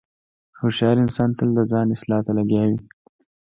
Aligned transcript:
هوښیار 0.59 0.97
انسان 1.03 1.29
تل 1.37 1.49
د 1.57 1.59
ځان 1.71 1.87
اصلاح 1.95 2.21
ته 2.25 2.31
لګیا 2.37 2.63
وي. 2.69 2.77